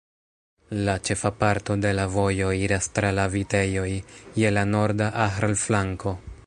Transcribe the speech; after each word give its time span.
La 0.87 0.95
ĉefa 1.09 1.31
parto 1.43 1.75
de 1.83 1.91
la 1.99 2.07
vojo 2.15 2.49
iras 2.63 2.89
tra 2.97 3.13
la 3.19 3.29
vitejoj 3.37 3.87
je 4.45 4.55
la 4.59 4.67
norda 4.75 5.15
Ahr-flanko. 5.27 6.21